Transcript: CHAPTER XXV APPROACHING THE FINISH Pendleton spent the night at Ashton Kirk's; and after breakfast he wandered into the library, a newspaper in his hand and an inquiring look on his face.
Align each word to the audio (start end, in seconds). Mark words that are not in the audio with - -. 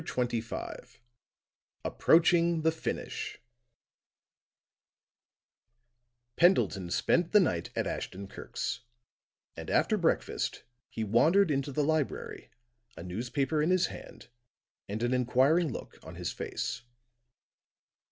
CHAPTER 0.03 0.37
XXV 0.37 0.97
APPROACHING 1.85 2.61
THE 2.63 2.71
FINISH 2.71 3.39
Pendleton 6.35 6.89
spent 6.89 7.33
the 7.33 7.39
night 7.39 7.69
at 7.75 7.85
Ashton 7.85 8.27
Kirk's; 8.27 8.79
and 9.55 9.69
after 9.69 9.97
breakfast 9.99 10.63
he 10.89 11.03
wandered 11.03 11.51
into 11.51 11.71
the 11.71 11.83
library, 11.83 12.49
a 12.97 13.03
newspaper 13.03 13.61
in 13.61 13.69
his 13.69 13.85
hand 13.93 14.29
and 14.89 15.03
an 15.03 15.13
inquiring 15.13 15.71
look 15.71 15.99
on 16.01 16.15
his 16.15 16.31
face. 16.31 16.81